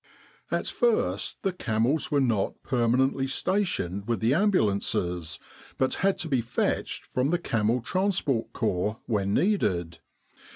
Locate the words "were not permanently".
2.09-3.27